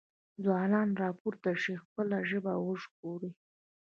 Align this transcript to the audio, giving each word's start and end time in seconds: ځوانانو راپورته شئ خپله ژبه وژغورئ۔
ځوانانو 0.43 0.99
راپورته 1.03 1.49
شئ 1.61 1.75
خپله 1.83 2.17
ژبه 2.29 2.53
وژغورئ۔ 2.65 3.31